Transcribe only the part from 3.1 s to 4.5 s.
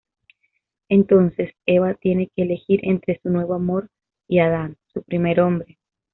su nuevo amor y